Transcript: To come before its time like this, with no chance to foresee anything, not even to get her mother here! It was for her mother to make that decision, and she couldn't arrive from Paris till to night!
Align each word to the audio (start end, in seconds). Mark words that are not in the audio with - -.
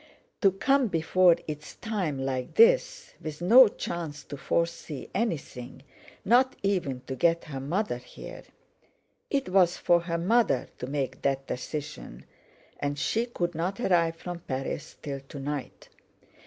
To 0.41 0.51
come 0.51 0.87
before 0.87 1.35
its 1.47 1.75
time 1.75 2.17
like 2.17 2.55
this, 2.55 3.13
with 3.21 3.39
no 3.39 3.67
chance 3.67 4.23
to 4.23 4.35
foresee 4.35 5.11
anything, 5.13 5.83
not 6.25 6.55
even 6.63 7.01
to 7.05 7.15
get 7.15 7.43
her 7.43 7.59
mother 7.59 7.99
here! 7.99 8.41
It 9.29 9.49
was 9.49 9.77
for 9.77 9.99
her 9.99 10.17
mother 10.17 10.69
to 10.79 10.87
make 10.87 11.21
that 11.21 11.45
decision, 11.45 12.25
and 12.79 12.97
she 12.97 13.27
couldn't 13.27 13.79
arrive 13.79 14.15
from 14.15 14.39
Paris 14.39 14.95
till 15.03 15.19
to 15.19 15.39
night! 15.39 15.89